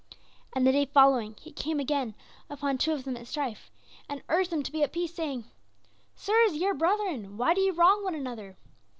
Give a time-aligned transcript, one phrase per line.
[0.53, 2.15] And the day following he came again
[2.49, 3.69] upon two of them at strife,
[4.09, 5.45] and urged them to be at peace, saying:
[6.15, 8.57] "'Sirs, ye are brethren; why do ye wrong one another?